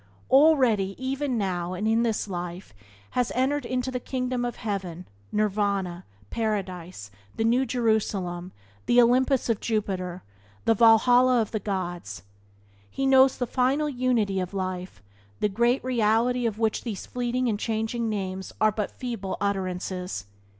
[0.31, 6.05] Already, even now and in this life, he has entered the Kingdom of Heaven, Nirvana,
[6.31, 8.51] Paradise, the New Jerusalem,
[8.87, 10.23] the Olympus of Jupiter,
[10.65, 12.23] the Valhalla of the Gods.
[12.89, 15.03] He knows the Final Unity of Life,
[15.39, 20.25] the Great Reality of which these fleeting and changing names are but feeble utterances.